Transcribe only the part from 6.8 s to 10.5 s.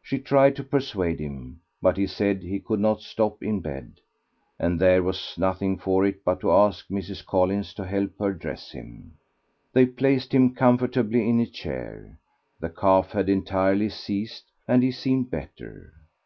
Mrs. Collins to help her dress him. They placed